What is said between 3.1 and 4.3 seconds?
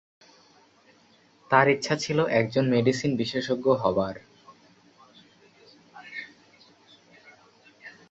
বিশেষজ্ঞ হবার।